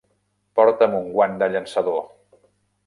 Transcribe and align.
Porta'm 0.59 0.95
un 1.01 1.11
guant 1.19 1.39
de 1.43 1.51
llançador! 1.57 2.05